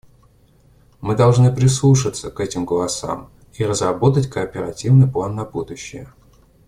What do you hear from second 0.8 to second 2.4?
Мы должны прислушаться к